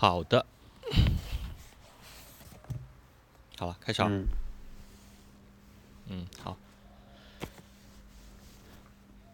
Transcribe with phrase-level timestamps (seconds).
[0.00, 0.46] 好的，
[3.58, 4.06] 好了，开始啊。
[4.08, 4.28] 嗯，
[6.06, 6.56] 嗯，好。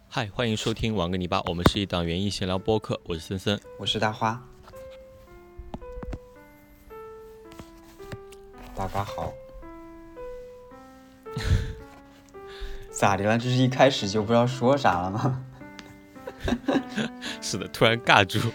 [0.09, 3.61] 嗨，欢迎收听玩个泥巴，我们是一档园艺闲聊播客，我是森森。
[3.79, 4.43] 我是大花。
[8.75, 9.35] 大家好。
[12.91, 13.37] 咋的了？
[13.37, 15.45] 这是一开始就不知道说啥了吗？
[17.43, 18.51] 是的，突然尬住。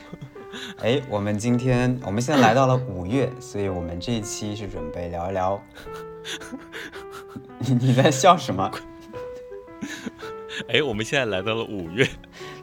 [0.82, 5.62] 哎，我们今天我们现在来到了五月， 所以我们这一期是准备聊一聊。
[7.60, 8.72] 你 你在笑什么？
[10.72, 12.08] 哎，我们现在来到了五月。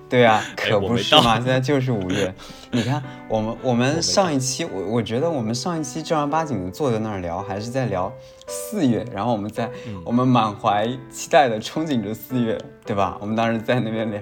[0.09, 2.33] 对啊，哎可不是嘛，现在就是五月。
[2.71, 8.11] 你看，我们我们上一期，我我觉得我们上一期正儿八经的坐在那儿聊，还是在聊
[8.47, 13.19] 四月，然后我们在、嗯我们满怀期待的憧憬着四月，对吧？
[13.21, 14.21] 我们当时在那边聊，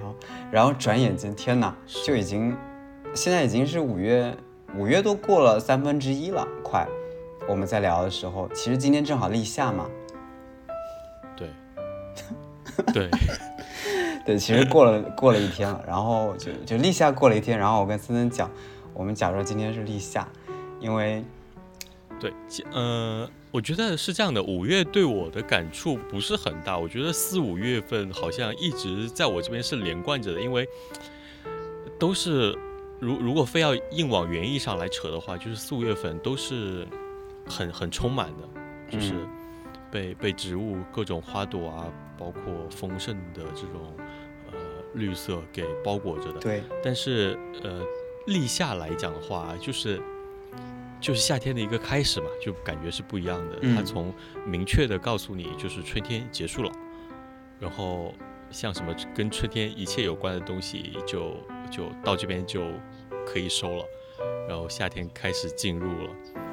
[0.51, 1.77] 然后转眼间，天哪，
[2.07, 2.57] 就已经
[3.14, 4.36] 现在已经是五月，
[4.77, 6.87] 五月都过了三分之一了，快。
[7.46, 9.87] 我们在聊的时候，其实今天正好立夏嘛，
[11.37, 11.48] 对，
[12.93, 13.10] 对，
[14.24, 18.51] 对，其实过了过了一天了，然后就就立夏过了一天，然后我跟森森讲，
[18.95, 20.26] 我们假如今天是立夏，
[20.80, 21.23] 因为
[22.18, 26.78] 对，其呃，我觉得是这样的，五月对我的感触不是很大。
[26.78, 30.66] 我觉得四五月份好像一直在我这边是连贯着的，因为
[31.99, 32.59] 都是
[33.05, 36.88] 如如果非要硬往园艺上来扯的话，就是四五月份都是
[37.46, 38.49] 很很充满的，
[38.91, 39.29] 就是嗯
[39.91, 43.95] 被、被植物各种花朵啊，包括丰盛的这种
[44.51, 44.59] 呃
[44.95, 46.41] 绿色给包裹着的。
[46.41, 47.83] 对，但是呃，
[48.27, 50.01] 立夏来讲的话，就是
[51.01, 53.59] 就是夏天的一个开始嘛，就感觉是不一样的。
[53.61, 54.13] 嗯它从
[54.46, 56.73] 明确的告诉你，就是春天结束了，
[57.61, 58.15] 然后
[58.51, 61.37] 像什么跟春天一切有关的东西就，
[61.71, 62.63] 就到这边就
[63.27, 63.85] 可以收了，
[64.49, 66.11] 然后夏天开始进入了，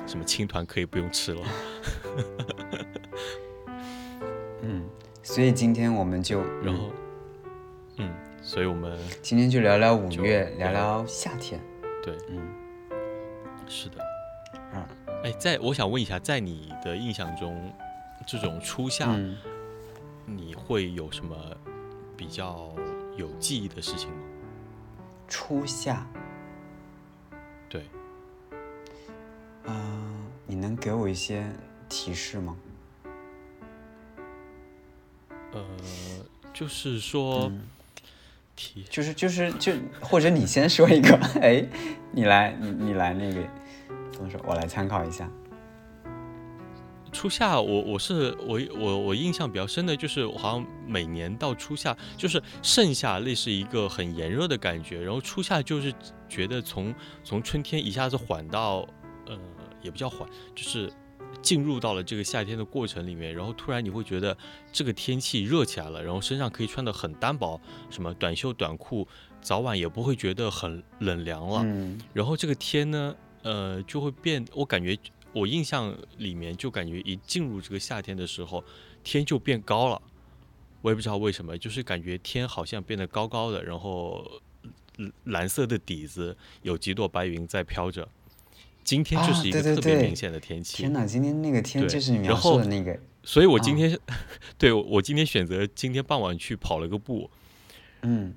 [0.08, 1.42] 什么青团可以不用吃了。
[4.64, 4.88] 嗯，
[5.24, 6.92] 所以今天我们就，然后，
[7.98, 11.60] 嗯，所以我们今天就聊聊五月，聊聊聊夏天，
[12.04, 12.40] 对，嗯，
[13.68, 13.98] 是的，
[14.74, 14.86] 嗯，
[15.24, 17.74] 哎，在我想问一下，在你的印象中，
[18.28, 19.36] 这种初夏，嗯，
[20.26, 21.36] 你会有什么
[22.16, 22.72] 比较
[23.18, 24.16] 有记忆的事情吗？
[25.28, 26.06] 初夏，
[27.72, 27.82] 对，
[29.66, 29.74] 啊、
[30.46, 31.46] 你能给我一些
[31.88, 32.58] 提示吗？
[35.54, 35.64] 呃，
[36.54, 37.62] 就是说，嗯
[38.58, 39.72] 提就是就是就
[40.02, 41.66] 或者你先说一个， 哎，
[42.12, 43.42] 你来你你来那个
[44.12, 44.38] 怎么说？
[44.46, 45.32] 我来参考一下。
[47.14, 55.94] 初夏我，我是我我我印象比较深的就是，好像每年到初夏，就是盛夏类似一个很炎热的感觉，然后初夏就是
[56.32, 58.88] 觉得从从春天一下子缓到，
[59.26, 59.38] 呃，
[59.82, 60.92] 也不叫缓，就是
[61.42, 64.36] 进入到了这个夏天的过程里面，然后突然你会觉得
[64.72, 67.60] 这个天气热起来了，然后身上可以穿的很单薄，
[67.90, 69.06] 什么短袖短裤，
[69.42, 72.00] 早晚也不会觉得很冷凉了，嗯。
[72.14, 74.98] 然后这个天呢，呃，就会变，我感觉
[75.34, 78.64] 我印象里面就感觉一进入这个夏天的时候，
[79.04, 80.02] 天就变高了，
[80.82, 84.42] 我也不知道为什么，就是感觉天好像变得高高的，然后嗯
[85.26, 88.08] 蓝色的底子有几朵白云在飘着。
[88.84, 93.78] 今天就是一个特别明显的天气，天哪，今天那个天对就是你描述的那个，所以我今啊。
[93.88, 94.00] 天，
[94.58, 97.30] 对我我今天选择今天傍晚去跑了个步，
[98.02, 98.34] 嗯。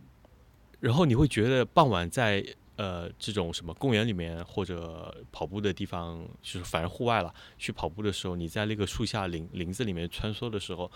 [0.80, 2.44] 然后你会觉得傍晚在
[2.76, 10.92] 呃这种什么公园里面或者跑步的地方，就是反正户外了，去跑步的时候，你在那个树下林林子里面穿梭的时候，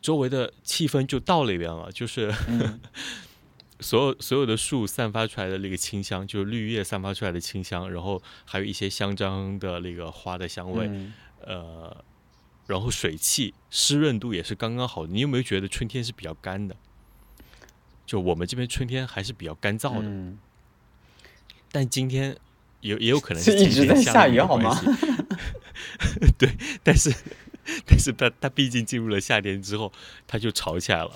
[0.00, 2.80] 周围的气氛就到那边了，就是嗯
[3.80, 12.04] 所有所有的树散发出来的那个清香，就是绿叶散发出来的清香，然后还有一些香樟的那个花的香味，嗯呃，
[12.66, 15.12] 然后水汽湿润度也是刚刚好的。
[15.12, 16.76] 你有没有觉得春天是比较干的？
[18.06, 20.38] 就我们这边春天还是比较干燥的，嗯，
[21.70, 22.36] 但今天
[22.80, 24.76] 也也有可能是一直在下下雨好吗？
[26.36, 27.14] 对，但是
[27.86, 29.92] 但是它它毕竟进入了夏天之后，
[30.26, 31.12] 它就潮起来了，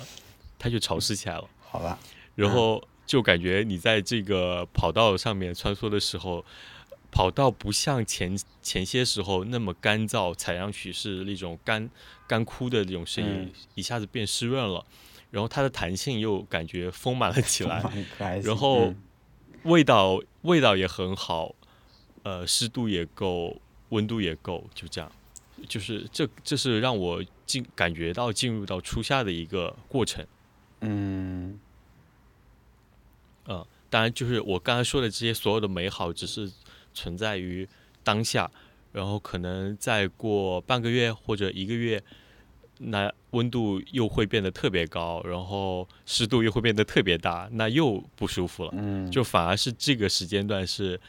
[0.57, 1.99] 它就潮湿起来了，好吧，
[2.35, 6.45] 然后就感觉你在这个跑道上面穿梭的时候。
[7.17, 11.89] 跑道不像前前些时候那么干燥，踩上去是那种干
[12.27, 13.53] 干枯的那种声音，嗯。
[13.77, 14.85] 一下子变湿润了，
[15.31, 17.81] 然后它的弹性又感觉丰满了起来，
[18.43, 18.97] 然后嗯。
[19.63, 21.55] 味道味道也很好，
[22.25, 23.61] 呃，湿度也够，
[23.91, 25.09] 温度也够，就这样，
[25.69, 30.27] 就是这这是让我进感觉到进入到初夏的一个过程，
[30.81, 31.61] 嗯嗯、
[33.95, 36.51] 当然就是我刚才说的这些所有的美好，只是
[36.93, 37.69] 存在于
[38.03, 38.51] 当下，
[38.91, 42.03] 然后可能再过半个月或者一个月，
[42.79, 48.73] 那温度又会变得特别高，然后湿度又会变得特别大，那又不舒服了。
[48.75, 51.01] 嗯，就反而是这个时间段是，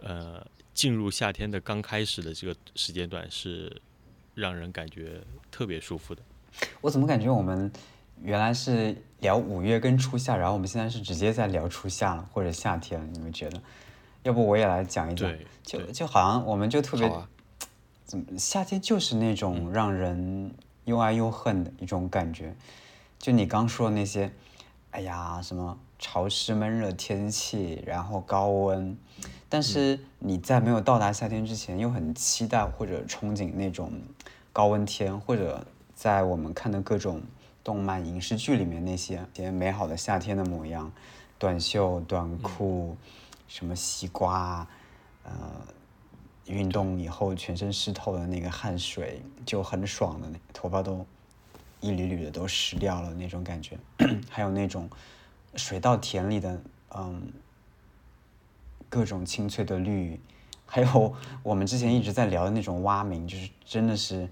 [0.00, 0.42] 呃，
[0.72, 3.70] 进入夏天的刚开始的这个时间段是
[4.34, 5.20] 让人感觉
[5.50, 6.22] 特别舒服的。
[6.80, 7.70] 我怎么感觉我们
[8.22, 13.06] 原来是聊五月跟初夏，然后我们现在是直接在聊初夏了，或者夏天了？
[13.12, 13.60] 你们觉得？
[14.22, 15.32] 要不我也来讲一讲，
[15.62, 17.26] 就就好像我们就特别啊，
[18.04, 22.54] 怎么夏天就是那种让人又爱又恨的一种感觉。
[23.18, 24.30] 就你刚说的那些，
[24.90, 28.94] 哎呀，什么潮湿闷热天气，然后高温，
[29.48, 33.90] 但是你在没有到达夏天之前，又很期待或者憧憬那种
[34.52, 37.22] 高温天，或者在我们看的各种
[37.70, 40.90] 动漫、影视剧里面那些些美好的夏天的模样，
[41.38, 42.96] 短袖、短裤，
[43.46, 44.66] 什么西瓜，
[45.22, 45.32] 呃，
[46.46, 51.06] 运动以后全身湿透的那个汗水就很爽的那头发都
[51.80, 53.78] 一缕缕的都湿掉了那种感觉，
[54.28, 54.90] 还有那种
[55.54, 56.60] 水稻田里的
[56.96, 57.32] 嗯
[58.88, 60.18] 各种清脆的绿，
[60.66, 61.14] 还有
[61.44, 64.28] 我们之前一直在聊的那种蛙鸣，就是真的是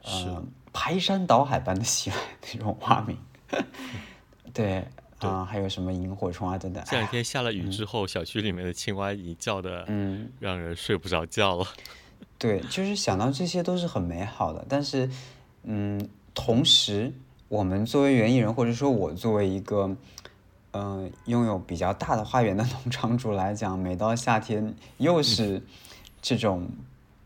[0.00, 0.26] 是。
[0.28, 0.42] 呃
[0.78, 2.16] 排山倒海般的袭来
[2.52, 3.16] 那种蛙鸣，
[4.52, 4.84] 对
[5.20, 10.30] 啊、还有什么萤火虫啊等等，这两天下了雨之后，小区里面的青蛙已经叫的嗯。
[10.38, 11.66] 让人睡不着觉了。
[12.36, 15.08] 对，就是想到这些都是很美好的，但是，
[15.62, 17.10] 嗯，同时，
[17.48, 19.96] 我们作为园艺人，或者说我作为一个，
[20.72, 25.62] 嗯、拥有比较大的花园的农场主来讲，每到夏天又是
[26.20, 26.68] 这种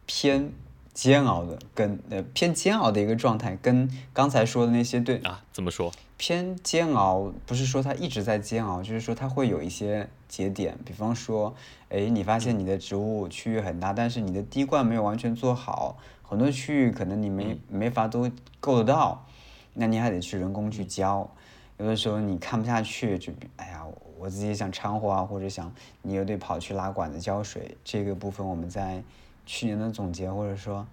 [0.06, 0.52] 偏
[0.92, 5.92] 煎熬的，跟呃偏煎熬的一个状态，跟刚才说的那些对啊，怎么说？
[6.16, 11.54] 偏煎熬，不是说它一直在煎熬，就是说它会有一些节点，比方说，
[11.88, 19.24] 哎，你发现你的植物区域很大，但是你的滴灌没有完全做好，很多区域可能你没没法都够得到，
[19.72, 21.30] 那你还得去人工去浇，
[21.78, 23.82] 有的时候你看不下去，就比哎呀，
[24.18, 25.72] 我自己想掺和啊，或者想
[26.02, 29.02] 你又得跑去拉管子浇水，这个部分我们在
[29.46, 30.86] 去年的总结或者说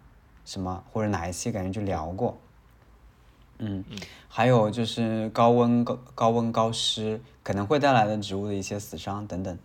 [0.46, 2.40] 什么或者哪一期感觉就聊过。
[3.60, 3.84] 嗯，
[4.28, 9.58] 还有就是高温、高高温、高湿可能会带来的植物的一些死伤等等，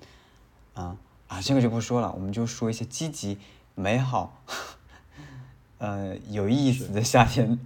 [0.73, 0.97] 啊
[1.29, 3.37] 啊，这个就不说了，我们就说一些积极、
[3.75, 4.43] 美好，
[5.77, 7.59] 呃，有意思的夏天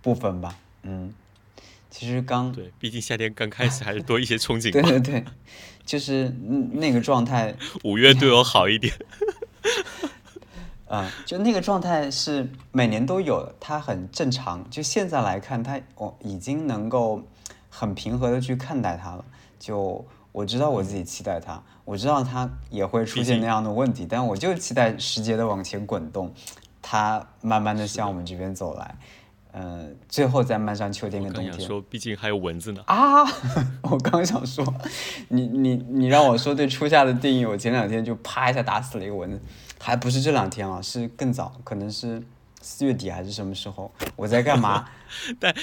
[0.00, 0.58] 部分吧。
[0.84, 1.12] 嗯，
[1.90, 4.80] 其实刚对，毕竟夏天刚开始，还是多一些憧憬对。
[4.80, 5.24] 对对，
[5.84, 8.94] 就是嗯那个状态， 五月对我好一点。
[10.88, 14.64] 啊、就那个状态是每年都有的，它很正常。
[14.70, 17.22] 就现在来看，它我已经能够
[17.68, 19.24] 很平和的去看待它了。
[19.58, 26.32] 就我知道我自己期待它，我知道它也会出现那样的问题，但我就期待时节的往前滚动，
[26.80, 28.94] 它慢慢的向我们这边走来，
[29.52, 31.60] 呃，最后再漫上秋天跟冬天。
[31.60, 32.80] 说，毕竟还有蚊子呢。
[32.86, 33.24] 啊！
[33.82, 34.64] 我刚想说，
[35.28, 39.40] 你你你让我说对初夏的定义，我前两天就啪一下打死了一个蚊子，
[39.80, 42.22] 还不是这两天啊，是更早，可能是
[42.60, 43.90] 四月底还是什么时候？
[44.16, 44.88] 我在干嘛？
[45.38, 45.54] 但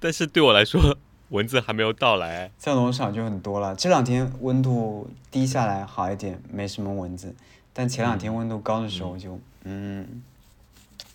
[0.00, 0.98] 但是对我来说，
[1.30, 2.50] 蚊子还没有到来。
[2.58, 3.74] 在农场就很多了。
[3.74, 7.34] 这两天温度低下来好一点，没什么蚊子，
[7.72, 10.22] 但前两天温度高的时候就嗯，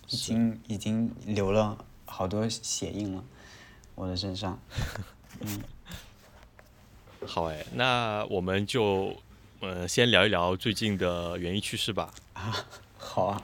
[0.08, 3.24] 已经已经流了好多血印了，
[3.96, 4.60] 我的身上。
[5.42, 5.60] 嗯
[7.26, 9.14] 好哎，那我们就
[9.62, 12.14] 呃先聊一聊最近的园艺趋势吧。
[12.34, 12.66] 啊
[12.98, 13.42] 好啊，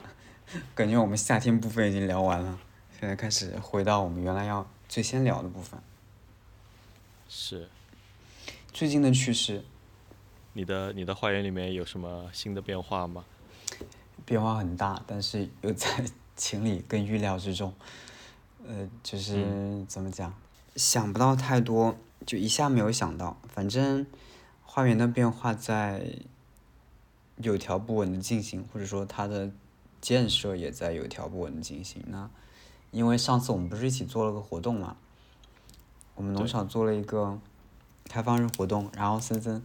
[0.74, 2.58] 感觉我们夏天部分已经聊完了，
[3.00, 5.78] 现在开始回到我们原来要最先聊的部分。
[7.28, 7.68] 是
[8.72, 9.66] 最近的趋势
[10.54, 13.26] 你的你的花园里面有什么新的变化吗？
[14.26, 16.06] 变化很大，但是又在
[16.38, 17.74] 情理跟预料之中。
[18.68, 20.34] 呃，就是、怎么讲，
[20.76, 21.96] 想不到太多，
[22.26, 23.38] 就一下没有想到。
[23.54, 24.06] 反正
[24.76, 26.18] 花园的变化在
[27.38, 29.50] 有条不紊的进行，或者说它的
[30.02, 32.04] 建设也在有条不紊的进行。
[32.08, 32.30] 那
[32.92, 34.98] 因为上次我们不是一起做了个活动嘛，
[36.16, 37.40] 我们农场做了一个
[38.10, 39.64] 开放日活动，然后森森，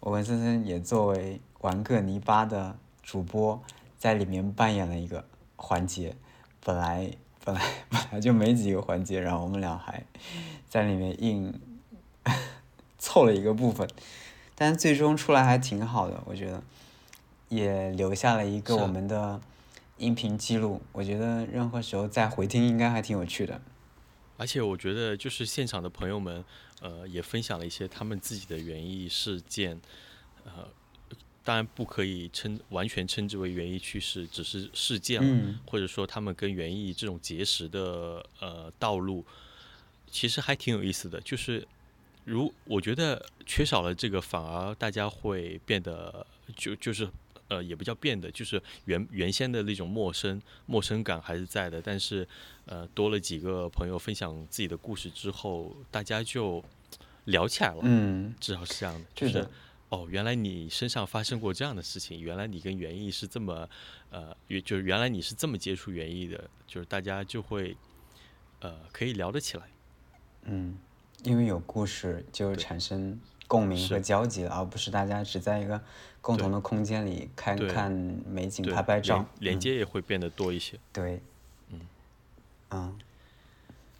[0.00, 3.62] 我跟森森也作为玩个泥巴的主播，
[3.96, 6.16] 在里面扮演了一个环节。
[6.64, 7.12] 本来
[7.44, 10.04] 本来 本来就没几个环节，然后我们俩还
[10.68, 11.60] 在里面硬
[12.98, 13.88] 凑了一个部分，
[14.62, 16.62] 但最终出来还挺好的，我觉得
[17.48, 19.40] 也留下了一个我们的
[19.96, 20.80] 音频记录。
[20.92, 23.60] 我觉得任何时候再回听应该还挺有趣的。
[24.36, 26.44] 而且我觉得，就是现场的朋友们，
[26.80, 29.80] 呃，也分享了一些他们自己的园艺事件，
[30.44, 30.68] 呃，
[31.42, 39.24] 当然不可以称完全称之为园艺趣事，只是事件了，嗯或者说他们跟园艺这种结识的呃道路，
[40.08, 41.20] 其实还挺有意思的。
[41.22, 41.66] 就是
[42.24, 46.26] 如我觉得缺少了这个，反而大家会变得
[46.56, 47.08] 就就是
[47.48, 51.82] 呃也不叫变得，就是原原先的那种陌生陌生感还是在的。
[51.82, 52.26] 但是
[52.66, 56.62] 呃多了几个朋友分享自己的故事之后，大家就
[57.24, 57.80] 聊起来了。
[57.82, 59.46] 嗯，至少是这样的，就是
[59.88, 63.68] 哦，原来你身上发生过这样的事情，原来你跟园艺是这么，
[64.10, 67.76] 呃，也就是原来你是这么接触园艺的，就是大家就会，
[68.60, 69.64] 呃，可以聊得起来。
[70.44, 70.78] 嗯，
[71.22, 75.80] 因为有故事就产生共鸣和交集了，而不是大家只在一个
[76.20, 77.90] 共同的空间里看看
[78.26, 79.24] 美景、拍拍照。
[79.38, 80.78] 连，接也会变得多一些。
[80.92, 81.20] 对，
[81.70, 81.80] 嗯。
[82.70, 82.98] 嗯，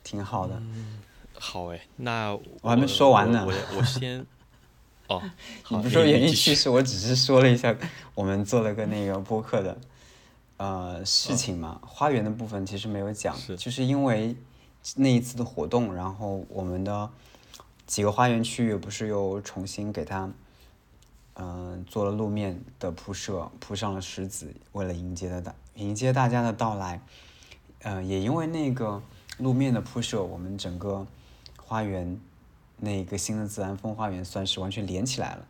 [0.03, 0.61] 挺好的。
[1.39, 3.45] 好哎，那我还没说完呢。
[3.47, 4.25] 我我我先，
[5.09, 5.21] 哦，
[5.63, 6.51] 好，你不说园艺继续。
[6.51, 7.77] 趣事，我只是说了一下
[8.15, 9.77] 我们做了个那个播客的
[10.57, 11.81] 呃事情嘛。
[11.85, 13.57] 花园的部分其实没有讲，是。
[13.57, 14.37] 就是因为
[14.97, 17.11] 那一次的活动，然后我们的
[17.87, 20.31] 几个花园区域不是又重新给它
[21.35, 27.01] 嗯、做了路面的铺设，铺上了石子，为了迎接的大迎接大家的到来。
[27.81, 29.03] 呃，也因为那个
[29.39, 31.07] 路面的铺设，我们整个
[31.57, 32.21] 花园
[32.77, 35.47] 那个新的自然风花园算是完全连起来了。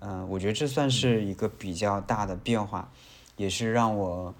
[0.00, 2.92] 嗯、我觉得这算是一个比较大的变化，
[3.38, 4.34] 也是让我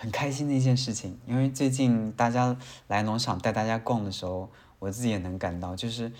[0.00, 1.18] 很开心的一件事情。
[1.26, 2.56] 因为最近大家
[2.88, 6.10] 来农场带大家逛的时候，我自己也能感到，就是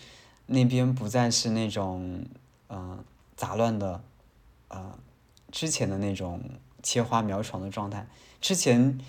[0.44, 2.26] 那边不再是那种
[2.68, 3.02] 嗯、
[3.34, 4.04] 杂乱的
[4.68, 4.98] 呃
[5.50, 6.42] 之前的那种
[6.82, 8.06] 切花苗床的状态。
[8.38, 9.00] 之前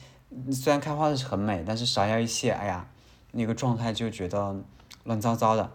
[0.54, 2.88] 虽然开花的是很美，但是芍药一谢，哎呀，
[3.34, 4.56] 那个状态就觉得
[5.04, 5.70] 乱糟糟的。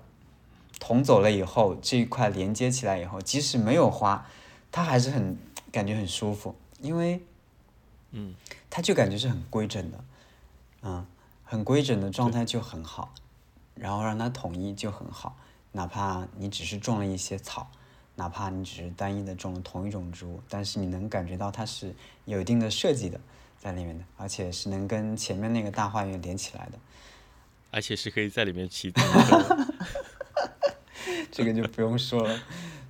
[0.80, 4.26] 捅走了以后，这一块连接起来以后，即使没有花，
[4.72, 5.36] 它还是很
[5.70, 7.22] 感觉很舒服，因为
[8.10, 8.34] 嗯，
[8.76, 10.04] 它就感觉是很规整的，
[10.82, 11.06] 嗯，
[11.42, 13.10] 很规整的状态就很好，
[13.74, 15.34] 然后让它统一就很好，
[15.72, 17.70] 哪怕你只是种了一些草，
[18.16, 21.94] 哪怕你只是单一的种了同一种植物，但是你能感觉到它是
[22.26, 23.18] 有一定的设计的
[23.58, 26.78] 在里面的，而且是能跟前面那个大花园连起来的。
[27.70, 29.00] 而且是可以在里面骑的。
[31.32, 32.40] 这个就不用说了，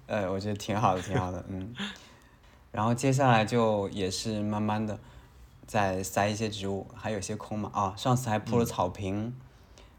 [0.09, 1.73] 呃，我觉得挺好的，挺好的，嗯。
[2.73, 4.99] 然后接下来就也是慢慢的
[5.66, 9.35] 再塞一些植物，还有些空嘛，啊，上次还铺了草坪，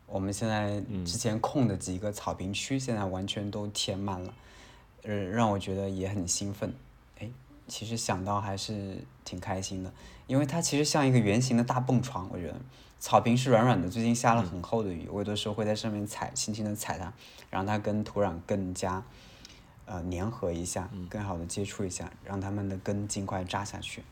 [0.06, 4.34] 我们现在之前空的几个草坪区现在完全都填满了，
[5.04, 6.74] 呃，让我觉得也很兴奋，
[7.20, 7.30] 哎，
[7.68, 9.94] 其实想到还是挺开心的，
[10.28, 12.56] 因为它其实像一个圆形的大蹦床，我觉得。
[13.00, 17.14] 草坪是软软的，最近下了很厚的雨，我有的时候会在上面踩，轻轻的踩它，
[17.52, 19.04] 让它跟土壤更加
[19.86, 24.04] 呃粘合一下，更好的接触一下，让它们的根尽快扎下去。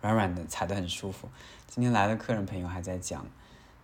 [0.00, 1.28] 软软的，踩得很舒服。
[1.66, 3.26] 今天来的客人朋友还在讲，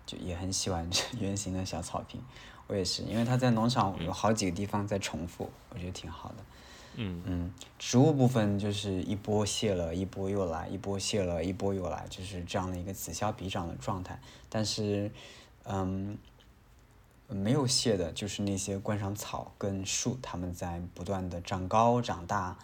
[0.07, 2.21] 就也很喜欢这圆形的小草坪，
[2.67, 6.37] 我也是，因为他在农场有好几个地方在重复，我觉得挺好的。
[6.95, 14.21] 嗯嗯，植物部分就是一波谢了，一波又来，一波谢了，一波又来，就是这样的一个此消彼长的状态。
[14.51, 15.11] 但是，
[15.65, 16.19] 嗯，
[17.29, 22.59] 没有谢的就是那些观赏草跟树，它们在不断的长高、长大、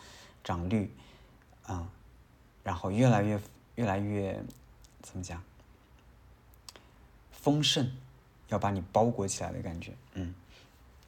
[0.44, 0.94] 长绿，
[1.66, 1.88] 嗯，
[2.68, 3.40] 然后越来越
[3.76, 4.44] 越来越
[5.00, 5.42] 怎么讲
[7.32, 7.90] 丰盛，
[8.48, 9.94] 要把你包裹起来的感觉。
[10.12, 10.34] 嗯，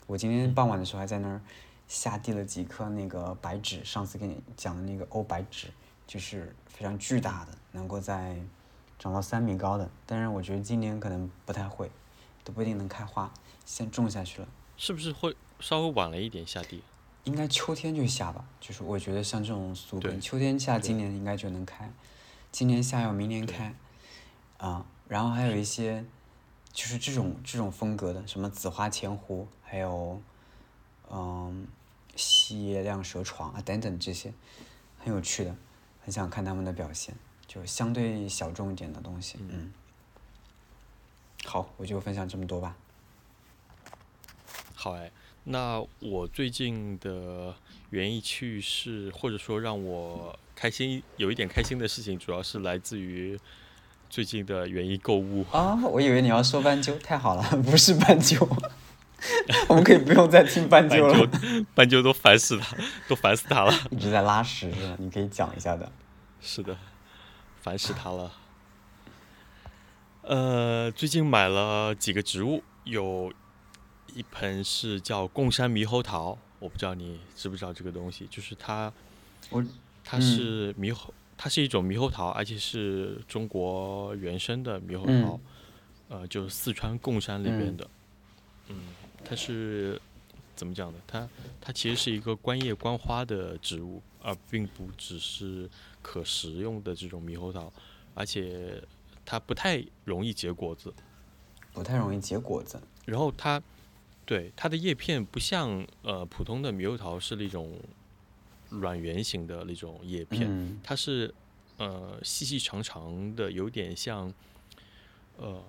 [0.06, 1.42] 我今天傍晚的时候还在那儿。
[1.86, 5.66] 下地了几颗那个白芷，上次跟你讲的那个欧白芷，
[6.06, 8.40] 就是非常巨大的，能够在
[8.96, 9.90] 长到三米高的。
[10.06, 11.90] 但是我觉得今年可能不太会，
[12.44, 13.30] 都不一定能开花，
[13.66, 14.46] 先种下去了。
[14.76, 16.84] 是不是会稍微晚了一点下地？
[17.30, 21.90] 应该秋天就下吧，就是我觉得像这种苏根，秋天下今年应该就能开，
[22.52, 23.74] 今年下要明年开，
[24.58, 26.04] 啊，然后还有一些
[26.72, 30.20] 就是这种这种风格的，什么紫花千湖，还有
[31.10, 31.66] 嗯。
[32.16, 34.34] 细叶亮蛇床啊，等等这些，
[34.98, 35.56] 很有趣的，
[36.04, 37.14] 很想看他们的表现，
[37.46, 39.38] 就相对小众一点的东西。
[39.48, 39.72] 嗯，
[41.46, 42.76] 好，我就分享这么多吧。
[44.74, 45.10] 好哎，
[45.44, 47.54] 那我最近的
[47.90, 53.38] 园艺趣事，或者说让我开心有一点开心的事情，主要是来自于
[54.08, 55.44] 最近的园艺购物。
[55.50, 58.46] 啊，我以为你要说斑鸠，太好了，不是斑鸠。
[59.68, 61.30] 我们可以不用再听斑鸠了，
[61.74, 62.76] 斑鸠都烦死他，
[63.08, 63.72] 都烦死他了。
[63.90, 64.96] 一直在拉屎是吧？
[64.98, 65.90] 你可以讲一下的。
[66.40, 66.76] 是的，
[67.60, 68.32] 烦死他了。
[70.22, 73.32] 呃，最近买了几个植物，有
[74.14, 78.92] 一盆是叫贡山猕猴桃，我不知道你知不知道这个东西，就是它
[79.50, 79.64] 我
[80.04, 85.40] 它是猕猴，它是一种猕猴桃，而且是中国原生的猕猴桃，
[86.08, 87.88] 呃，就是四川贡山那边的。
[88.68, 88.76] 嗯，
[89.24, 90.00] 它是
[90.54, 90.98] 怎么讲呢？
[91.06, 91.28] 它
[91.60, 95.68] 它其实是一个观叶观花的植物，而并不只是
[96.02, 97.72] 可食用的这种猕猴桃，
[98.14, 98.82] 而且
[99.24, 100.92] 它不太容易结果子。
[101.72, 102.80] 不太容易结果子。
[103.06, 103.62] 然后它，
[104.30, 107.76] 对它的叶片不像呃普通的猕猴桃是那种
[108.68, 110.48] 软圆形的那种叶片，
[110.84, 111.34] 它是
[111.78, 114.32] 呃细细长长的，有点像
[115.36, 115.60] 呃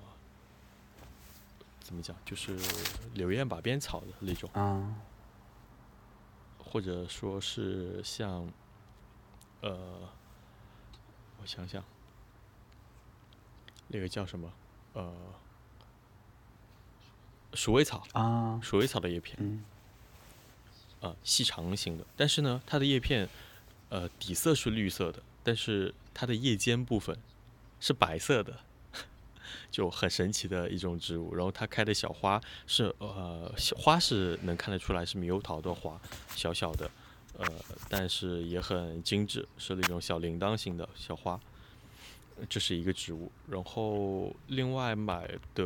[1.80, 2.56] 怎么讲，就是
[3.16, 4.94] 柳叶把边草的那种啊，
[6.60, 8.48] 或者说是像
[9.62, 10.08] 呃，
[11.42, 11.84] 我想想，
[13.88, 14.54] 那个叫什么
[14.94, 15.12] 呃。
[17.54, 19.64] 鼠尾草啊，鼠尾草的叶片，嗯，
[21.02, 23.28] 啊，细长型的，但是呢，它的叶片，
[23.90, 27.18] 呃，底色是绿色的，但是它的叶尖部分
[27.80, 28.60] 是白色的，
[29.70, 31.36] 就很神奇的一种植物。
[31.36, 36.00] 然后它开的小花是，呃，花是能看得出来是猕猴桃的花，
[36.36, 36.90] 小小的，
[37.38, 37.46] 呃，
[37.90, 41.40] 但是也很精致，是那种小铃铛型的小花。
[42.50, 45.64] 这是一个植物，然后另外买的，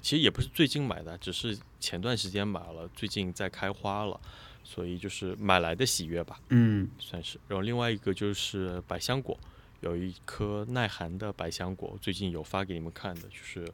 [0.00, 4.20] 其实也不是最近买的，只是前段时间买了，最近在开花了，
[4.62, 7.38] 所以就是买来的喜悦吧，嗯，算是。
[7.48, 9.36] 然后另外一个就是百香果，
[9.80, 13.68] 有一颗耐寒的百香果，最近有发给你们看的，就是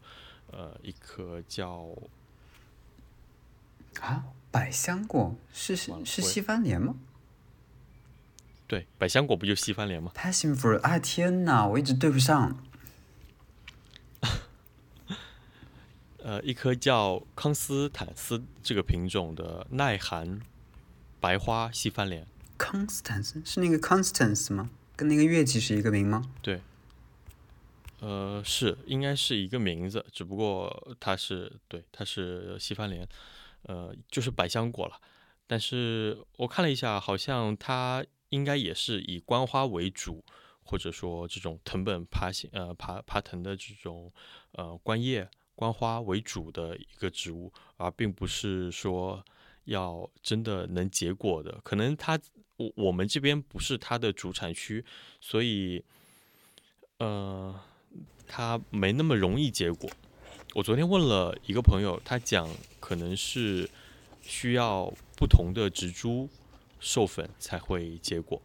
[0.51, 1.89] 呃一颗叫
[4.01, 6.95] 啊百香果是是是西番莲吗？
[8.69, 12.63] 对，百香果不就西番莲吗？Passion fruit，哎天哪，我一直对不上。
[16.19, 20.41] 呃，一颗叫康斯坦斯这个品种的耐寒
[21.19, 22.27] 白花西番莲。
[22.59, 24.69] Constance 是那个 Constance 吗？
[24.95, 26.31] 跟那个乐器是一个名吗？
[26.43, 26.61] 对。
[28.01, 33.09] 呃，是，应该是一个名字，只不过它是对，它是西番莲，
[33.63, 35.01] 呃，就是百香果了。
[35.47, 38.05] 但是我看了一下，好像它。
[38.31, 40.25] 应该也是以观花为主，
[40.63, 44.13] 或者说这种藤本爬行呃爬爬藤的这种
[44.53, 49.25] 呃观叶观花为主的一个植物，而并不是说
[49.65, 51.61] 要真的能结果的。
[51.65, 52.19] 可能它
[52.57, 54.85] 我我们这边不是它的主产区，
[55.21, 55.83] 所以
[56.99, 57.59] 呃
[58.27, 59.91] 它没那么容易结果。
[60.55, 62.49] 我昨天问了一个朋友，他讲
[62.81, 63.69] 可能是
[64.23, 66.29] 需要不同的植株。
[66.81, 68.41] 授粉才会结果，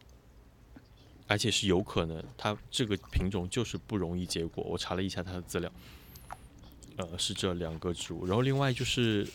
[1.26, 4.64] 而且是有可能，它这个品种就是不容易结果。
[4.64, 5.70] 我查了一下它的资料，
[6.96, 8.26] 呃，是这两个植物。
[8.26, 9.26] 然后另外就是，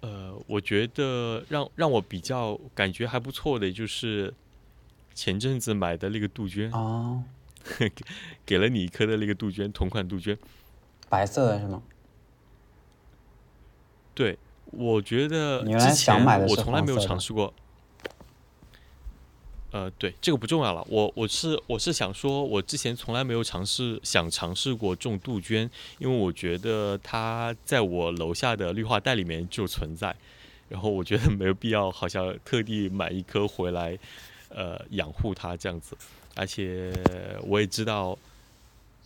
[0.00, 4.32] 呃，我觉得让让我比较感觉还不错的，就是
[5.14, 7.24] 前阵子买的那个杜鹃哦，
[7.78, 7.92] 给
[8.46, 10.38] 给了你一颗的那个杜鹃，同款杜鹃，
[11.08, 11.82] 白色的是吗？
[14.14, 14.38] 对。
[14.72, 17.52] 我觉得之前我从来没有尝试过。
[19.70, 20.82] 呃，对，这个不重要了。
[20.88, 30.16] 我我是我是想说，我之前从来没有尝试想尝试过种杜鹃，因为我觉得它在我楼下的绿化带里面就存在，
[30.70, 33.98] 然后我觉得没有必要，好像特地买一颗回来，
[34.48, 35.94] 呃，养护它这样子。
[36.34, 36.90] 而且
[37.42, 38.18] 我也知道。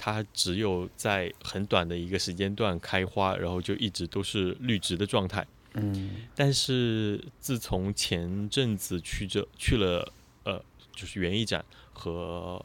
[0.04, 5.46] 它只有在很短的一个时间段开花，然后就一直都是绿植的状态。
[5.74, 10.12] 嗯，但是自从前阵子去这去了，
[10.42, 10.60] 呃，
[10.90, 12.60] 就是园艺展和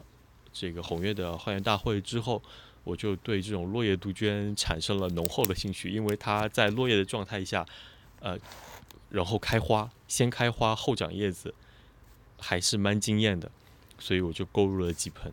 [0.52, 2.42] 这个红月的花园大会之后，
[2.82, 7.64] 我就对这种落叶杜鹃产生了浓厚的兴趣，因为它在落叶的状态下，
[8.18, 8.36] 呃，
[9.10, 11.54] 然后开花，先开花后长叶子，
[12.36, 13.48] 还是蛮惊艳的，
[13.96, 15.32] 所以我就购入了几盆，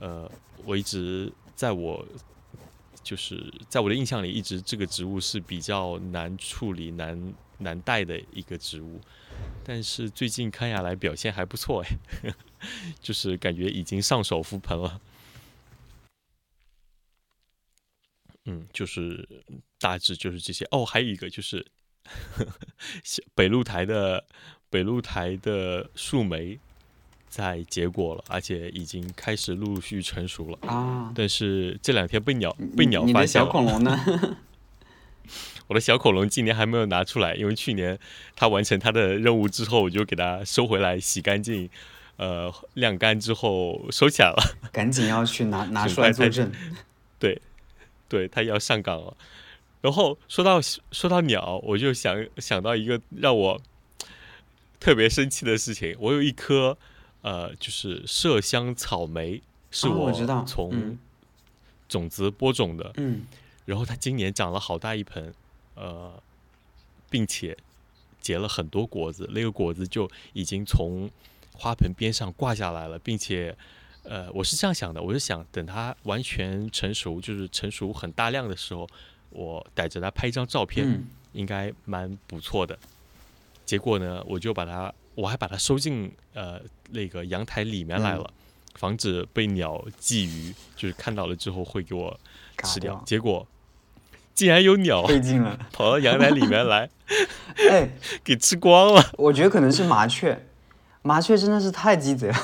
[0.00, 0.30] 呃。
[0.66, 2.04] 我一直在我
[3.04, 9.00] 就是在我的印象里，一直这个植物是比较难处理、难难带的一个植物。
[9.62, 12.34] 但是最近看下来表现还不错哎，
[13.00, 15.00] 就是感觉已经上手覆盆了。
[18.46, 19.28] 嗯，就是
[19.78, 20.84] 大致就是这些哦。
[20.84, 21.64] 还有一个就是
[22.04, 22.52] 呵呵
[23.36, 24.26] 北露台的
[24.68, 26.58] 北露台的树莓。
[27.36, 31.12] 在结果了，而且已经开始陆陆续成熟了啊！
[31.14, 33.26] 但是这两天被鸟被鸟发现了。
[33.26, 34.00] 小恐龙呢？
[35.68, 37.98] 我的小恐龙今年还没有拿出来，因为去年
[38.34, 41.68] 它完成它的任务之后，我就给它收回来洗干净，
[42.16, 44.56] 呃，晾干之后收起来了。
[44.72, 46.50] 赶紧要去拿 拿出来作证。
[47.18, 47.38] 对，
[48.08, 49.14] 对，它要上岗了。
[49.82, 50.58] 然后说到
[50.90, 53.60] 说到鸟，我就想想到一个让我。
[54.78, 56.76] 特别生气的事情，我有一颗
[57.26, 60.12] 呃，就是麝香草莓，是我
[60.46, 60.96] 从
[61.88, 63.26] 种子播种的，嗯，
[63.64, 65.34] 然后它今年长了好大一盆，
[65.74, 66.12] 呃，
[67.10, 67.56] 并且
[68.20, 71.10] 结了很多果子，那个果子就已经从
[71.52, 73.56] 花盆边上挂下来了，并且。
[74.08, 78.88] 呃，我是这样想的，我是想等它完全成熟，就是成熟很大量的时候，
[79.30, 82.78] 我逮着它拍一张照片，应该蛮不错的。
[83.64, 88.30] 结果呢，我就把它，我还把它收进呃那个阳台里面来了，
[88.76, 92.16] 防止被鸟觊觎，就是看到了之后会给我
[92.62, 93.02] 吃掉。
[93.04, 93.44] 结果
[94.34, 96.88] 竟然有鸟费劲了， 跑到阳台里面来，
[97.70, 97.90] 哎，
[98.22, 99.02] 给吃光了。
[99.18, 100.46] 我觉得可能是麻雀，
[101.02, 102.36] 麻雀真的是太鸡贼了。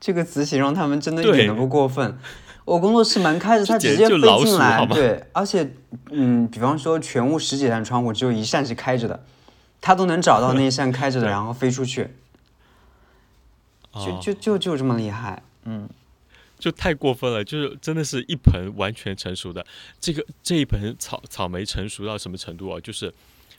[0.00, 2.18] 这个词形容他们真的一点都不过分。
[2.64, 4.86] 我工作室门开着，它直接飞进来。
[4.86, 5.74] 对，而且，
[6.10, 9.24] 嗯，比方说全屋十几扇窗户，只有一扇是开着的，
[9.80, 12.10] 它都能找到那一扇开着的， 然后飞出去。
[13.92, 15.88] 就就就就这么厉害，嗯，
[16.60, 17.42] 就太过分了。
[17.42, 19.66] 就是真的是一盆完全成熟的
[19.98, 22.78] 这个这一盆草草莓成熟到什么程度啊？
[22.78, 23.12] 就是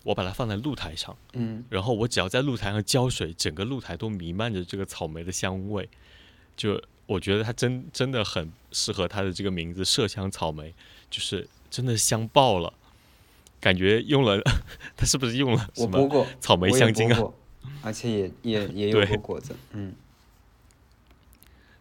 [0.03, 5.89] 我把它放在露台上，嗯，然后我只要在露台上浇水，整个露台都弥漫着这个草莓的香味。
[6.55, 10.73] 就我觉得它真真的很适合它的这个名字麝香草莓，
[11.09, 12.71] 就是真的香爆了，
[13.61, 14.41] 感觉用了
[14.97, 17.31] 他是不是用了什么草莓香精啊？
[17.83, 19.93] 而且也也也有过果子，嗯，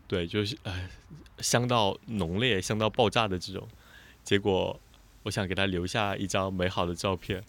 [0.06, 0.88] 对，就是哎，
[1.38, 3.66] 香到浓烈、香到爆炸的这种。
[4.22, 4.78] 结果
[5.22, 7.42] 我想给他留下一张美好的照片，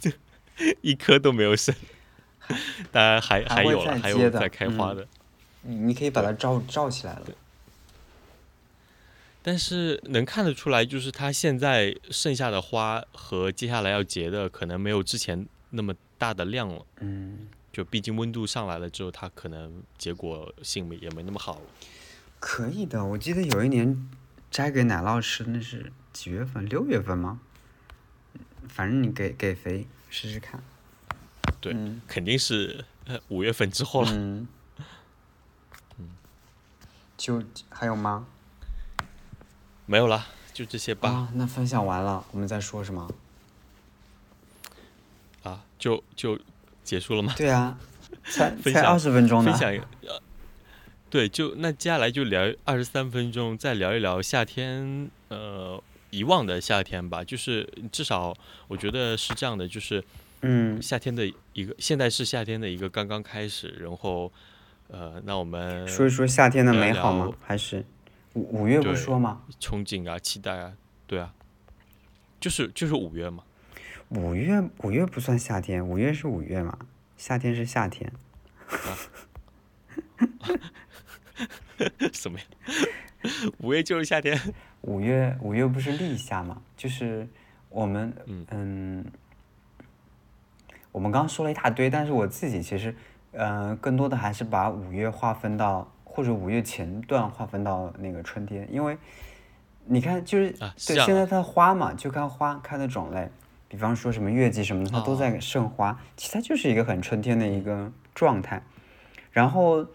[0.00, 0.10] 就
[0.80, 1.74] 一颗都没有剩，
[2.90, 5.06] 当然还还有了，还有在开花的。
[5.62, 7.26] 你你可以把它罩罩起来了，
[9.42, 16.84] 但是能看得出来，就是它现在剩下的花和接下来要结的，可能没有之前那么大的量了。
[17.00, 21.62] 嗯，就毕竟温度上来了之后，它可能结果性也没那么好了。
[22.38, 24.08] 可以的，我记得有一年
[24.50, 26.66] 摘给奶酪吃，那是几月份？
[26.66, 27.40] 六月份吗？
[28.68, 30.62] 反正你给给肥试试看。
[31.60, 31.74] 对，
[32.06, 32.84] 肯定是
[33.28, 34.10] 五月份之后了。
[34.12, 34.46] 嗯
[37.16, 38.26] 就还有吗？
[39.90, 41.08] 没有了，就这些吧。
[41.10, 43.10] 啊，那分享完了，我们再说什么？
[45.42, 46.38] 啊，就就
[46.84, 47.34] 结束了吗？
[47.36, 47.76] 对啊，
[48.22, 49.50] 才才二十分钟呢。
[49.50, 49.84] 分享，
[51.10, 57.24] 对，就那接下来就聊二十三分钟，再聊一聊夏天，呃，遗忘的夏天吧。
[57.24, 58.32] 就是至少
[58.68, 60.04] 我觉得是这样的，就是
[60.42, 64.30] 嗯，夏天的一个，现在是夏天的一个刚刚开始，然后。
[64.92, 67.32] 呃，那我们说一说夏天的美好吗？
[67.46, 67.84] 还是
[68.34, 69.42] 五五月不说吗？
[69.58, 70.72] 憧憬啊，期待啊，
[71.06, 71.32] 对啊，
[72.38, 73.42] 就是就是五月嘛。
[74.10, 76.78] 五月五月不算夏天，五月是五月嘛，
[77.16, 78.12] 夏天是夏天。
[82.12, 82.44] 什么呀？
[83.58, 84.38] 五月就是夏天。
[84.82, 86.62] 五月五月不是立夏嘛？
[86.76, 87.28] 就是
[87.68, 88.14] 我们
[88.50, 89.04] 嗯，
[90.92, 92.94] 我们刚刚说了一大堆，但是我自己其实。
[93.32, 95.88] 嗯，更多的还是把五月划分到
[96.20, 98.94] 或者五月前段划分到那个春天，因为
[99.86, 103.26] 你看，就是对现在它花嘛，就看花开的种类，
[103.68, 108.62] 比方说什么月季什么的，它都在盛花，其实它就是一个很春天的一个状态。
[109.32, 109.86] 然后，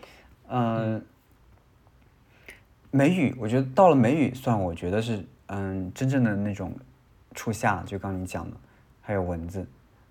[0.48, 1.00] 嗯，
[2.90, 6.76] 梅雨，我觉得到了梅雨算，我觉得是嗯真正的那种
[7.36, 8.58] 初夏，就刚你讲的，
[9.00, 9.64] 还有蚊子，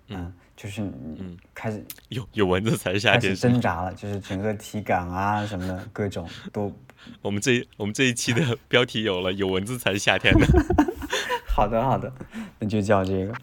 [0.07, 0.33] 嗯。
[0.55, 6.73] 就是嗯，开始有有蚊子才是夏天，挣扎了，就是整个体感啊什么的各种都。
[7.21, 10.47] 我们这我们这一期的 标题有了，有蚊子才是夏天的。
[11.45, 12.09] 好的好的，
[12.57, 13.33] 那就叫这个。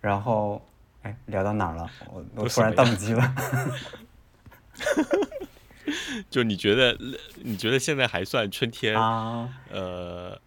[0.00, 0.64] 然后，
[1.02, 1.90] 哎，聊到哪儿了？
[2.06, 3.34] 我我突然宕机了。
[6.30, 6.96] 就你觉得
[7.42, 9.48] 你觉得现在还算春天啊？
[9.72, 10.40] 呃。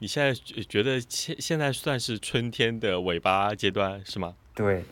[0.00, 4.34] 你现在觉得现现在算是春天的尾巴阶段是吗？
[4.54, 4.84] 对。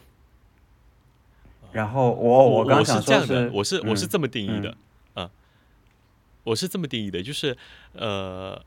[1.72, 4.76] 然后我我刚想说的，我是我是这么定义的，
[5.16, 5.28] 嗯，
[6.44, 7.56] 我是这么定义的，就是
[7.92, 8.62] 呃，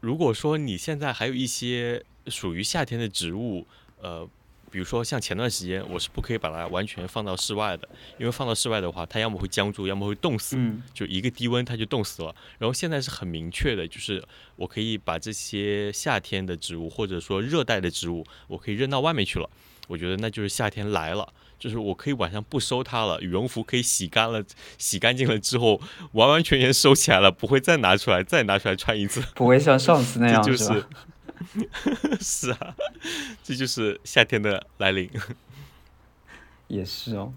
[0.00, 3.66] 如果说你现在还有一些属于夏天的植物，
[4.02, 4.28] 呃。
[4.70, 10.56] 比如说像前段时间，我是不可以把它完全放到室外的，因为放到室外的话，它要么会僵住，要么会冻死，
[10.94, 12.34] 就一个低温它就冻死了。
[12.58, 14.22] 然后现在是很明确的，就是
[14.54, 19.50] 我可以把这些夏天的植物或者说热带的植物，我可以扔到外面去了。
[19.88, 21.28] 我觉得那就是夏天来了，
[21.58, 24.44] 就是我可以晚上不收它了，羽绒服可以洗干了，
[24.78, 25.80] 洗干净了之后，
[26.12, 30.84] 完完全全收起来了，不会再拿出来，再拿出来穿一次，不会像上次那 样，就是。
[32.20, 32.74] 是啊，
[33.42, 35.10] 这就是夏天的来临。
[36.68, 37.32] 也是哦。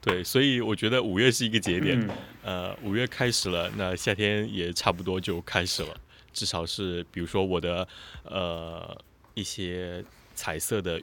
[0.00, 2.00] 对，所以我觉得五月是一个节点。
[2.00, 2.10] 嗯
[2.44, 5.96] 呃，五月开始了，那夏天也差不多就开始了。
[6.32, 7.86] 至少是，比如说我的
[8.24, 9.00] 呃
[9.34, 11.00] 一些彩色的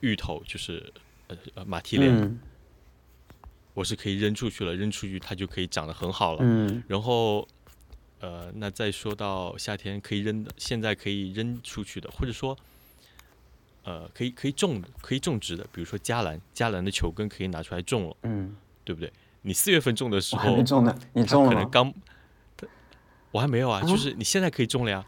[0.00, 0.92] 芋头，就是
[1.28, 2.40] 呃呃马蹄莲，嗯
[3.72, 6.40] 我是可以扔出去了，扔出去它就可以长得很好了。
[6.42, 7.46] 嗯然后，
[8.20, 12.56] 呃，那再说到夏天可以扔的，现在可以扔出去的，或者说，
[13.82, 18.54] 呃，可以可以种的，可以种植的，比如说加兰，加兰的球根可以拿出来种了，嗯，
[18.84, 19.12] 对不对？
[19.42, 21.48] 你四月份种的时候我还没，种呢，你种了？
[21.48, 21.92] 可能刚，
[22.56, 22.66] 它
[23.30, 25.04] 我还没有啊，就是你现在可以种了呀。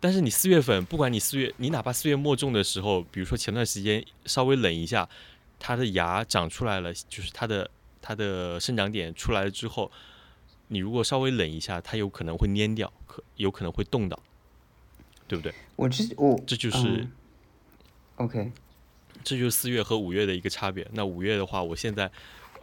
[0.00, 5.08] 但是你四月份，不管你四月，你哪怕四月末种的时候，比如说前段时间稍微冷一下，
[5.60, 9.92] 它的芽长出来了，就是它的它的生长点出来了之后，
[10.72, 14.18] 你如果稍微冷一下，它有可能会蔫掉，可有可能会冻到，
[15.28, 15.52] 对不对？
[15.76, 17.12] 我之我这就是、嗯
[18.16, 18.50] OK，
[19.22, 20.88] 这就是四月和五月的一个差别。
[20.92, 22.10] 那五月的话，我现在，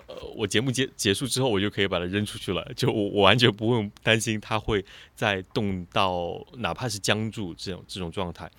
[0.08, 4.84] 呃，我节目结结束之后，我就可以把它扔出去了，就我我完全不用担心它会
[5.16, 8.50] 再冻到哪怕是僵住这种这种状态。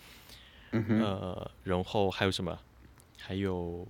[0.72, 2.58] 呃，然后还有什么？
[3.18, 3.86] 还有，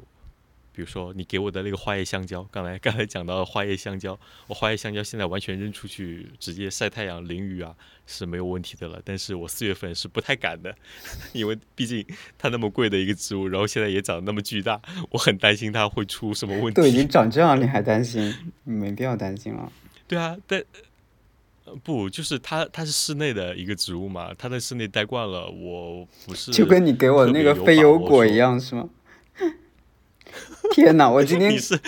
[0.80, 7.74] 比如说你给我的那个花叶香蕉，刚才 刚才讲到的花叶香蕉，我花叶香蕉现在完全扔出去，直接晒太阳淋雨啊
[8.06, 8.98] 是没有问题的了。
[9.04, 10.74] 但是我四月份是不太敢的，
[11.34, 12.02] 因为毕竟
[12.38, 16.80] 它那么贵的一个植物，然后现在也长得那么巨大，我很担心它会出什么问题。
[16.80, 18.34] 都已经长这样，你还担心？
[18.64, 19.70] 没必要担心了。
[20.08, 20.64] 对啊，但。
[21.66, 28.88] 呃不，就是它，它是室内的一个植物嘛，它在室内待惯了，我不是就跟你给我那个非油果一样是吗？
[30.72, 31.08] 天哪！
[31.08, 31.80] 我今天你是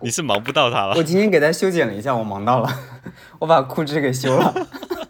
[0.00, 1.02] 你是忙不到它了我。
[1.02, 2.68] 今天给它修剪了一下，我忙到了，
[3.40, 4.54] 我把裤子给修了。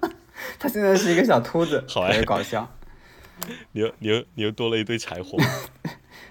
[0.58, 2.68] 它现在是一个小秃子，好哎特别搞笑。
[3.72, 5.36] 你又你又你又多了一堆柴火。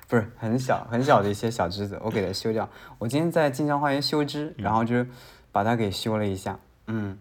[0.07, 2.69] 不是很小很小的一些小枝子，我给它修掉。
[2.99, 5.05] 我今天在晋江花园修枝，然后就
[5.51, 6.59] 把它给修了一下。
[6.85, 7.17] 嗯，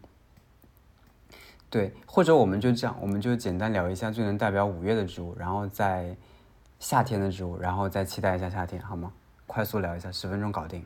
[1.71, 6.15] 对，或者我们就这样，我们就简单聊一下最能代表五月的植物，然后在
[6.83, 9.13] 夏天的植物，然后再期待一下夏天，好吗？
[9.47, 10.85] 快速聊一下，十分钟搞定。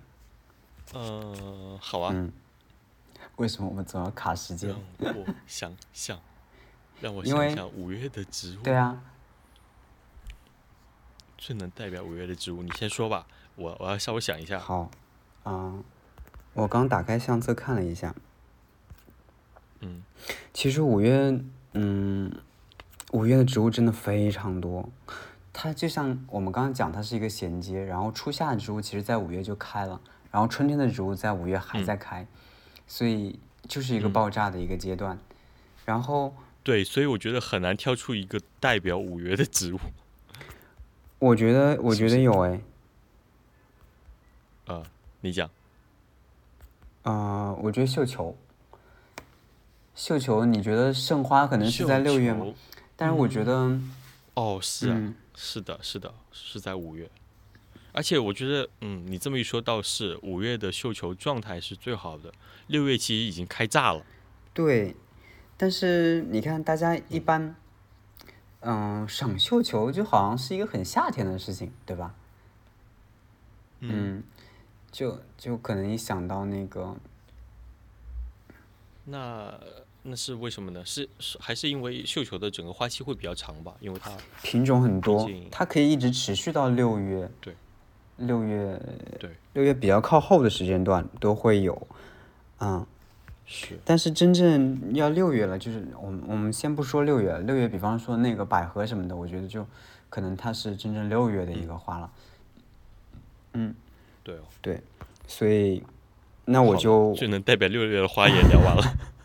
[0.93, 2.31] 嗯，好啊，嗯，
[3.37, 4.77] 为什么我们总要卡时间？
[4.99, 6.21] 让我想想，
[7.01, 9.01] 让我想想五月的植物对啊，
[11.39, 14.59] 最能代表五月的植物，你先说吧，我我要稍微想一下。
[14.59, 14.91] 好，
[15.45, 15.83] 啊、
[16.53, 18.15] 我刚打开相册看了一下，
[19.81, 20.03] 嗯，
[20.53, 21.41] 其实五月，
[21.73, 22.31] 嗯，
[23.13, 24.91] 五月的植物真的非常多。
[25.59, 29.99] 它就像我们刚刚讲，它是一个衔接，然后初夏的植物其实在五月就开了，
[30.31, 32.27] 然后春天的植物在五月还在开，
[32.87, 35.19] 所以就是一个嗯爆炸的一个阶段。
[35.87, 39.79] 然后对，所以我觉得很难挑出一个代表五月的植物。
[41.19, 42.61] 我觉得，我觉得有哎，
[44.67, 44.83] 啊、
[45.23, 45.49] 你讲。
[47.05, 48.37] 呃，我觉得绣球，
[49.95, 52.45] 绣球，你觉得盛花可能是在六月吗？
[52.95, 53.81] 但是我觉得，
[54.35, 57.09] 哦，是啊，嗯是的，是的，是在五月。
[57.93, 62.33] 而且我觉得，嗯，你这么一说，倒是五月的绣球状态是最好的。
[62.67, 64.05] 六月其实已经开炸了。
[64.53, 64.97] 对，
[65.57, 67.55] 但是你看，大家一般，
[68.61, 72.15] 嗯、赏绣球就好像是一个很夏天的事情，对吧？
[73.81, 74.23] 嗯，
[74.91, 76.97] 就就可能一想到那个，
[79.05, 79.61] 那
[80.07, 80.83] 那是为什么呢？
[80.85, 83.75] 是是还是因为绣球的整个花期会比较长吧？
[83.81, 84.11] 因为它
[84.43, 87.31] 品种很多，它可以一直持续到六月。
[87.41, 87.55] 对。
[88.19, 88.81] 六月，
[89.19, 91.87] 对六月比较靠后的时间段都会有，
[92.61, 92.87] 嗯，
[93.45, 99.67] 是但是真正要六月了，就是我们我们先不说六月，六月比方说那个百合什么的，我觉得就
[100.09, 102.11] 可能它是真正六月的一个花了。
[103.53, 103.75] 嗯
[104.23, 104.45] 对哦。
[104.63, 104.81] 对，
[105.27, 105.83] 所以
[106.47, 108.83] 那我就就最能代表六月的花也聊完了。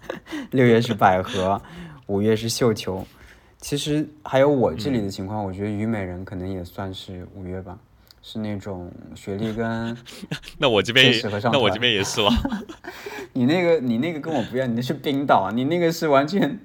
[0.52, 1.62] 六月是百合，
[2.08, 3.06] 五月是绣球。
[3.60, 7.78] 其实还有我这里的情况，我觉得虞美人可能也算是五月吧，
[8.24, 9.96] 是那种雪莉跟
[10.58, 12.32] 那我这边也那我这边也是了。
[13.34, 16.60] 你那个你那个跟我不一样，你那是冰岛，你那个是完全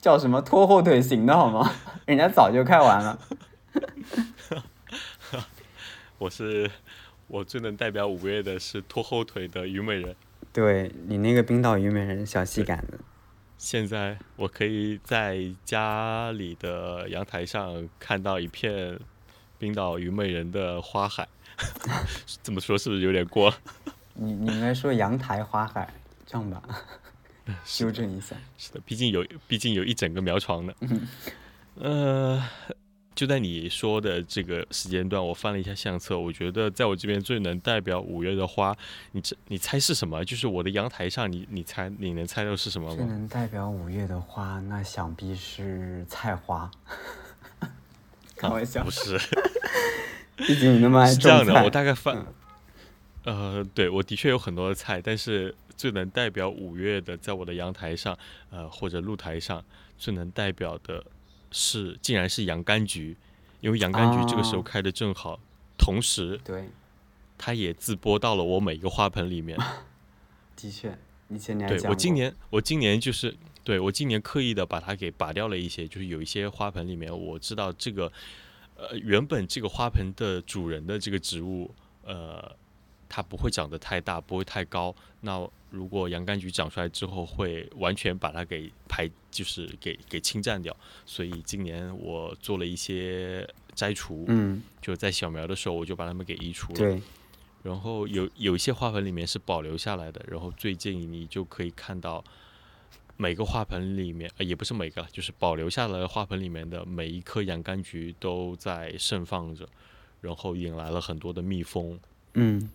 [0.00, 1.72] 叫什么拖后腿型的好吗？
[2.06, 3.18] 人家早就开完了。
[6.18, 6.70] 我是
[7.26, 10.14] 我最能代表五月的是拖后腿的虞美人。
[10.56, 12.98] 对你那个冰岛虞美人小细杆子，
[13.58, 18.98] 现在我可以在家里的阳台上看到一片
[19.58, 21.28] 冰岛虞美人的花海。
[22.42, 23.56] 这么说是不是有点过了？
[24.14, 25.92] 你你应该说阳台花海，
[26.24, 26.62] 这样吧，
[27.62, 28.34] 修正一下。
[28.56, 30.72] 是的，毕竟有毕竟有一整个苗床呢。
[31.74, 32.42] 呃，
[33.16, 38.76] 就在你说的这个时间段，我翻了一下相册，我觉得在我这边最能代表五月的花，
[39.12, 40.22] 你这你猜是什么？
[40.22, 42.94] 就是我的阳台上，你你猜你能猜到是什么吗？
[42.94, 46.70] 最能代表五月的花，那想必是菜花。
[48.36, 49.18] 开玩笑，不是，
[50.36, 52.26] 毕竟你那么爱是这样的，种菜我大概翻，
[53.24, 58.14] 呃，对我的确有很多的菜，但是最能代表五月的，在我的阳台上，
[58.50, 59.64] 呃，或者露台上，
[59.96, 61.02] 最能代表的
[61.58, 63.16] 是，竟然是洋甘菊，
[63.62, 65.40] 因为洋甘菊这个时候哦开的正好，
[65.78, 66.68] 同时对，
[67.38, 69.58] 它也自播到了我每一个花盆里面。
[70.54, 70.98] 的确，
[71.30, 78.12] 以前你还对讲过我今年，我今年就是对我今年刻意的把它给拔掉了一些，就是有一些花盆里面我知道这个，
[78.76, 82.54] 呃，原本这个花盆的主人的这个植物，呃，
[83.08, 84.94] 它不会长得太大，不会太高。
[85.22, 90.74] 那如果洋甘菊长出来之后，会完全把它给排，就是给给侵占掉。
[91.04, 96.78] 所以今年我做了一些摘除，嗯，就在小苗的时候我就把它们给移除了。
[96.78, 97.02] 对，
[97.62, 102.24] 然后有有一些花盆里面是保留下来的，然后最近你就可以看到
[103.18, 109.68] 每个花盆里面，呃，也不是每个，就是保留下来的花盆里面的每一颗洋甘菊都在盛放着，
[110.20, 111.98] 然后引来了很多的蜜蜂，
[112.34, 112.70] 嗯，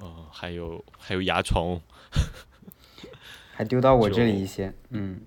[0.00, 1.80] 呃，还有还有蚜虫，
[3.52, 5.20] 还丢到我这里一些，嗯，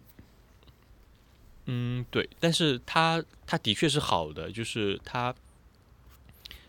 [1.66, 5.34] 嗯，对，但是它它的确是好的，就是它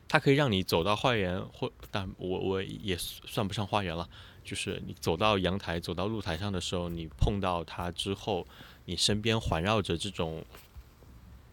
[0.08, 4.08] 它可以让你走到花园，或但我我也算不上花园了，
[4.44, 8.46] 就是你走到阳台、走到露台上的时候，你碰到它之后，
[8.84, 10.44] 你身边环绕着这种，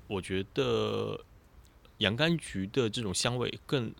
[0.07, 1.19] 我觉得
[1.97, 3.93] 洋甘菊的这种香味更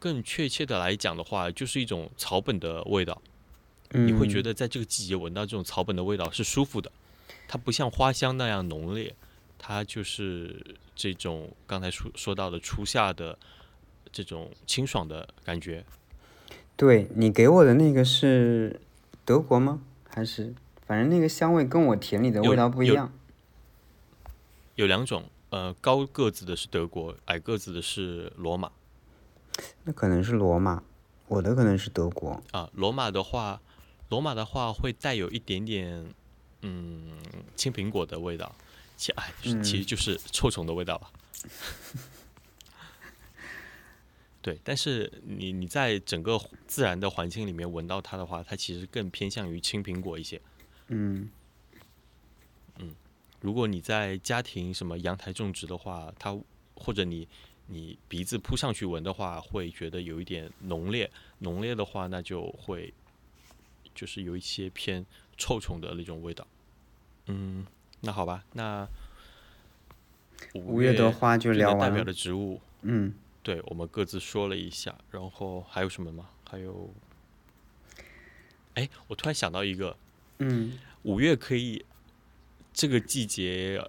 [0.00, 3.22] 更确切的来讲的话，就是一种草本的味道。
[3.92, 6.90] 你会觉得得在这个季节闻到这种草本的味道是舒服的，
[7.46, 9.14] 它不像花香那样浓烈，
[9.58, 13.36] 它就是这种刚才说说到的初夏的
[14.12, 15.84] 这种清爽的感觉。
[16.76, 18.80] 对你给我的那个是
[19.24, 19.82] 德国吗？
[20.08, 20.54] 还是
[20.86, 23.12] 反正那个香味跟我田里的味道不一有样。
[24.76, 28.70] 有两种，呃，高个子的是德国，矮个子的是罗马
[29.84, 30.82] 那可能是罗马，
[31.28, 32.42] 我的可能是德国。
[32.52, 32.70] 啊。
[32.74, 33.60] 罗马的话，
[34.08, 36.14] 罗马的话会带有一点点
[36.62, 37.18] 嗯
[37.56, 38.54] 青苹果的味道，
[38.96, 41.10] 其哎嗯其实就是臭虫的味道吧。
[44.42, 50.40] 对，但是你你在整个自然的环境里面闻到它的话，它其实更偏向于青苹果一些。
[50.88, 51.30] 嗯
[52.78, 52.94] 嗯，
[53.40, 56.34] 如果你在家庭什么阳台种植的话，它
[56.74, 57.28] 或者你
[57.72, 61.08] 你鼻子扑上去闻的话，会觉得有一点浓烈。
[61.38, 62.92] 浓烈的话，那就会
[63.94, 65.06] 就是有一些偏
[65.38, 66.44] 臭虫的那种味道。
[67.26, 67.64] 嗯，
[68.00, 68.88] 那好吧，那
[70.54, 72.02] 五月的花就最能代表。
[72.02, 76.28] 的植物，嗯，对我们各自说了一下，然后还有什么吗？
[76.48, 76.90] 还有，
[78.74, 79.96] 哎，我突然想到一个，
[80.38, 81.84] 嗯，五月可以，
[82.72, 83.80] 这个季节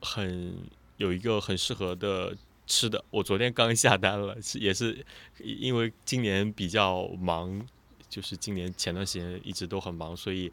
[0.00, 0.56] 很
[0.96, 2.36] 有一个很适合的
[2.68, 5.04] 吃的，我昨天刚下单了，是也是
[5.38, 7.66] 因为今年比较忙，
[8.10, 10.52] 就是今年前段时间一直都很忙，所以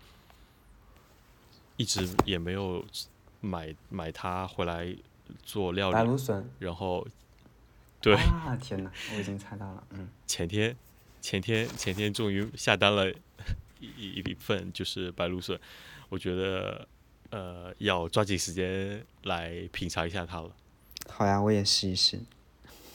[1.75, 2.83] 一直也没有
[3.41, 4.95] 买买它回来
[5.43, 6.49] 做料理，白芦笋。
[6.57, 7.05] 然后
[7.99, 8.15] 对。
[8.15, 9.83] 啊，天哪，我已经猜到了。
[9.89, 10.75] 嗯，前天，
[11.19, 13.11] 前天前天终于下单了
[13.79, 15.59] 一一一份，就是白芦笋，
[16.07, 16.87] 我觉得
[17.31, 20.49] 呃要抓紧时间来品尝一下它了。
[21.09, 22.19] 好呀，我也试一试。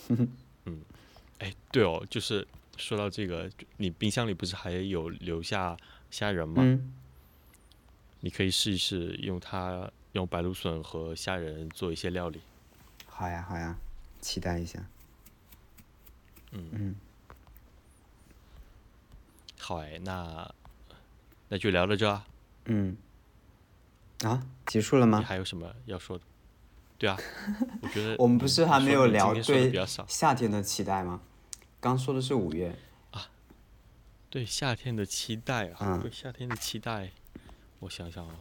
[0.08, 0.82] 嗯
[1.38, 2.46] 哎，对哦，就是
[2.76, 5.76] 说到这个，你冰箱里不是还有留下
[6.10, 6.62] 虾仁吗？
[6.62, 6.92] 嗯，
[8.20, 12.40] 你可以试一试用它用白芦笋和虾仁做一些料理。
[13.06, 13.78] 好呀，好呀，
[14.20, 14.84] 期待一下。
[16.52, 16.96] 嗯嗯，
[19.58, 20.52] 好哎，那
[21.48, 22.26] 那就聊到这啊。
[22.66, 22.96] 嗯。
[24.24, 25.28] 啊，结束了吗你吗？
[25.28, 26.24] 还有什么要说的？
[27.00, 27.16] 对啊，
[27.80, 29.72] 我觉得 我们不是还没有聊对。
[30.06, 31.22] 夏天的期待吗？
[31.80, 32.76] 刚说的是五月
[33.12, 33.26] 啊。
[34.28, 37.10] 对夏天的期待啊，嗯对夏天的期待，
[37.78, 38.32] 我想想哦，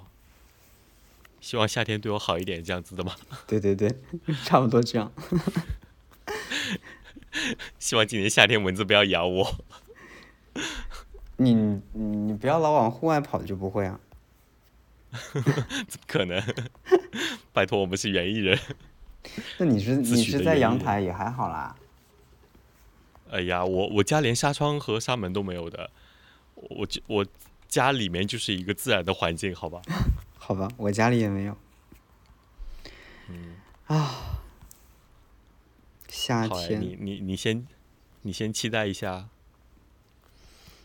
[1.39, 3.16] 希望夏天对我好一点，这样子的吗？
[3.47, 3.95] 对对对，
[4.43, 5.10] 差不多这样。
[7.80, 9.55] 希望今年夏天蚊子不要咬我。
[11.38, 14.01] 你你你不要老往户外跑就不会啊。
[15.32, 15.66] 怎么
[16.05, 16.43] 可能？
[17.54, 18.58] 拜托，我们是园艺人。
[19.58, 21.76] 那你是 你是在阳台也还好啦。
[23.32, 25.91] 哎呀，我我家连纱窗和纱门都没有的，
[26.56, 27.26] 我就我
[27.68, 29.82] 家里面就是一个自然的环境，好吧？
[30.38, 31.56] 好吧，我家里也没有。
[33.28, 34.41] 嗯，啊，
[36.08, 37.68] 夏天，你你你先
[38.24, 39.28] 你先期待一下，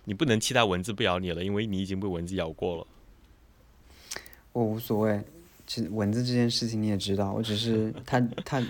[0.05, 2.87] 你不能期待蚊子不咬你了，因为你已经被蚊子咬过了。
[4.53, 5.25] 我无所谓。
[5.67, 8.63] 其实蚊子这件事情你也知道，我只是 它它，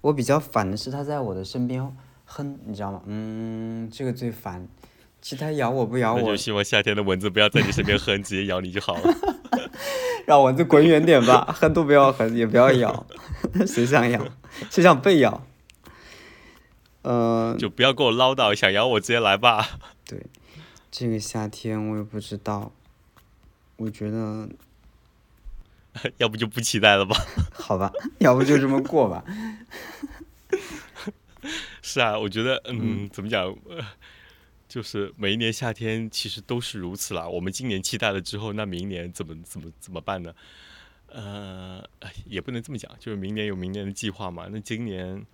[0.00, 1.82] 我比较烦的是它在我的身边
[2.24, 3.02] 哼，你知道吗？
[3.06, 4.66] 嗯，这个最烦。
[5.20, 9.14] 其他咬我不咬我那就，希望夏天的蚊子不要在你身边哼，直接咬你就好了。
[10.26, 13.06] 让蚊子滚远点吧，哼都不要哼，也不要咬，
[13.66, 14.24] 谁想咬？
[14.70, 15.42] 谁想被咬？
[17.02, 19.80] 呃，就不要跟我唠叨，想咬我直接来吧。
[20.06, 20.26] 对，
[20.90, 22.70] 这个夏天我也不知道，
[23.76, 24.48] 我觉得
[26.18, 27.16] 要不就不期待了吧？
[27.52, 29.24] 好吧，要不就这么过吧。
[31.82, 33.44] 是啊，我觉得，嗯，怎么讲？
[33.68, 33.84] 呃，
[34.68, 37.26] 就是每一年夏天其实都是如此啦。
[37.26, 40.34] 我们今年期待了之后，那明年怎么怎么怎么办呢？
[41.06, 44.46] 呃，哎也不能这么讲，就是明年有明年的计划嘛。
[44.50, 45.24] 那今年，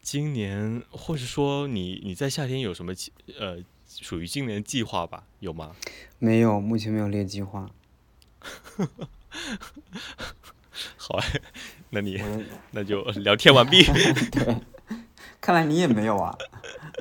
[0.00, 2.94] 今年或者说你你在夏天有什么
[3.38, 5.24] 呃属于今年的计划吧？
[5.40, 5.76] 有吗？
[6.18, 7.70] 没有，目前没有列计划。
[10.96, 11.24] 好啊，
[11.90, 12.22] 那你
[12.70, 13.82] 那就聊天完毕。
[14.30, 14.56] 对，
[15.40, 16.36] 看来你也没有啊。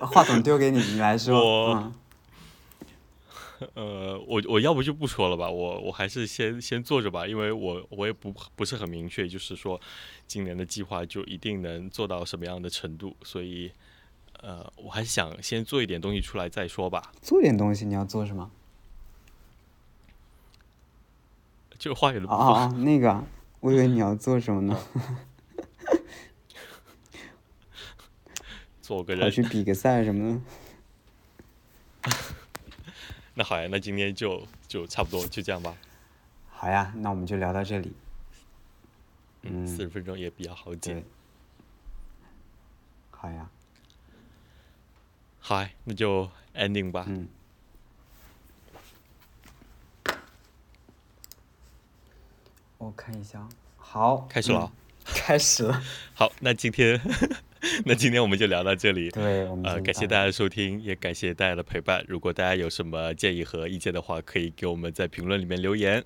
[0.02, 1.40] 话筒丢给你，你来说。
[1.40, 1.94] 我嗯
[3.76, 9.80] 呃，我我要不就不说了吧，我我还是先先坐着吧，因为我我也不不是很明确，就是说
[10.26, 13.70] 今年的计划就一定能做到什么样的程度，所以
[14.42, 17.12] 呃，我还是想先做一点东西出来再说吧。
[17.22, 18.50] 做点东西，你要做什么？
[21.80, 22.68] 就花园的部啊分，啊啊！
[22.84, 23.26] 那个啊，
[23.62, 24.78] 我以为你要做什么呢？
[28.82, 29.24] 做个人。
[29.24, 30.42] 跑去比个赛什么
[32.04, 32.12] 的。
[33.36, 35.74] 那好呀，那今天就就差不多就这样吧。
[36.52, 37.94] 好呀，那我们就聊到这里。
[39.44, 41.06] 嗯，嗯四十分钟也比较好剪对。。
[43.12, 43.50] 好呀，
[45.40, 47.06] 好，那就 ending 吧。
[47.08, 47.30] 嗯。
[52.80, 54.72] 我看一下，好，开始了
[55.04, 55.84] 开始了。
[56.16, 56.98] 好，那今天
[57.84, 59.10] 那今天我们就聊到这里。
[59.10, 62.02] 对，我们呃，感谢大家的收听，也感谢大家的陪伴。
[62.08, 66.02] 如果大家有什么建议和意见的话，可以给我们在评论里面留言，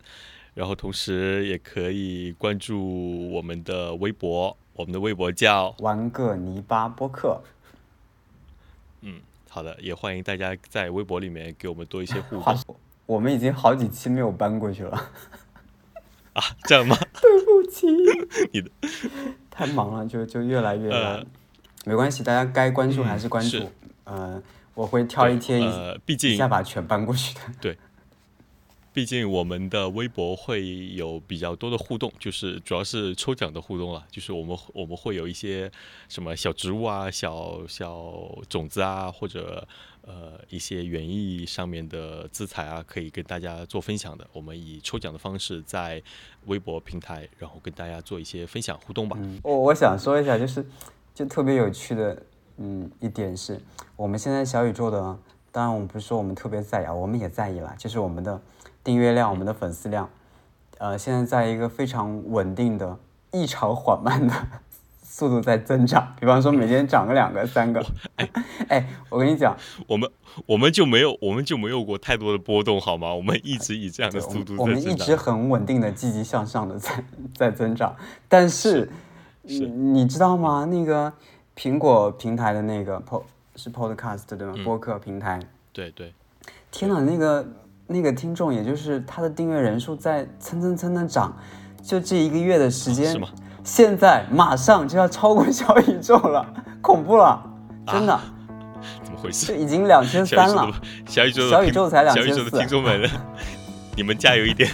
[0.55, 7.39] 然后同时也可以关注我们的微博，我们的微博叫玩个泥巴播客。
[9.01, 12.57] 嗯，好的，也欢迎大家在微博里面给我们多一些互动
[13.05, 15.11] 我们已经好几期没有搬过去了，
[16.33, 16.97] 啊，这样吗？
[17.21, 17.87] 对不起，
[18.53, 18.69] 你的
[19.49, 21.15] 太忙了，就就越来越懒。
[21.15, 21.25] 呃
[21.85, 23.57] 没关系，大家该关注嗯还是关注。
[23.59, 23.71] 嗯
[24.05, 27.41] 呃，我会挑一天一、呃，毕一竟下把全搬过去的。
[27.59, 27.77] 对
[28.93, 35.69] 毕竟我们的微博会有比较多的互动，就是主要是抽奖的互动了，就是我们我们会有一些
[36.07, 38.13] 什么小植物啊、小小
[38.47, 39.67] 种子啊，或者
[40.05, 44.27] 呃一些园艺上面的资材啊，可以跟大家做分享的。
[44.33, 46.01] 我们以抽奖的方式在
[46.45, 49.17] 微博平台，然后跟大家做一些分享互动吧。
[49.19, 50.65] 嗯，我我想说一下，就是
[51.13, 52.23] 就特别有趣的，
[52.57, 53.59] 嗯，一点是
[53.95, 54.99] 我们现在小宇宙的，
[55.51, 58.41] 当然我们不是说我们特别在意啊，我们也在意啦，就是我们的
[58.83, 60.09] 订阅量、我们的粉丝量，
[60.79, 62.97] 呃，现在在一个非常稳定的、
[63.31, 64.33] 异常缓慢的
[65.13, 66.11] 速度在增长。
[66.19, 67.85] 比方说每天涨个两个、三个，
[68.67, 69.55] 哎，我跟你讲，
[69.85, 70.09] 我们
[70.47, 73.13] 我们就没有我们就没有过太多的波动好吗？
[73.13, 74.95] 我们一直以这样的速度们我们一。
[74.95, 77.03] 直很稳定的、积极向上的在
[77.35, 77.95] 在增长，
[78.27, 78.89] 但是
[79.47, 80.65] 是你你知道吗？
[80.65, 81.13] 那个
[81.55, 83.21] 苹果平台的那个 pod
[83.55, 84.55] 是 podcast 对吗？
[84.57, 85.39] 嗯播客平台，
[85.71, 86.11] 对对，
[86.71, 87.47] 天呐，那个
[87.85, 91.37] 那个听众，也就是他的订阅人数在蹭蹭蹭的涨，
[91.83, 93.27] 就这一个月的时间，是吗？
[93.63, 96.45] 现在马上就要超过小宇宙了，
[96.81, 97.41] 恐怖了，
[97.87, 98.19] 真的，
[99.03, 99.47] 怎么回事？
[99.47, 99.55] 这？
[99.55, 100.69] 已经两千三了。
[101.07, 103.09] 小宇宙小宇宙才小宇宙的2400听众们，
[103.95, 104.69] 你们加油一点，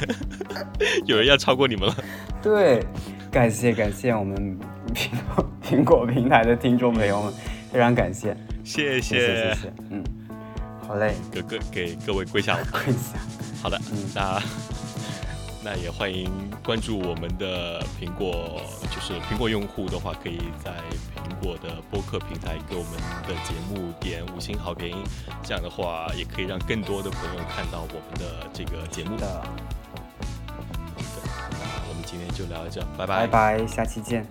[1.05, 1.95] 有人要超过你们了。
[2.41, 2.83] 对，
[3.29, 4.57] 感谢感谢我们
[4.95, 7.33] 苹果苹果平台的听众朋友们，
[7.71, 9.01] 非常感谢，谢谢。
[9.01, 10.03] 谢谢谢，嗯，
[10.87, 12.53] 好嘞，各各给各位跪下。
[12.57, 12.65] 了。
[12.71, 13.19] 跪下，
[13.61, 13.97] 好的，嗯。
[14.15, 14.41] 那
[15.61, 16.31] 那也欢迎
[16.63, 20.71] 关注我们的苹果，就是苹果用户的话，可以在
[21.27, 22.93] 苹果的播客平台给我们
[23.27, 24.95] 的节目点五星好评，
[25.43, 29.17] 这样的话也可以让更多的朋友看到我们的这个节目。
[29.17, 29.43] 的，
[31.51, 34.25] 那我们今天就聊到这，拜拜拜，下期见。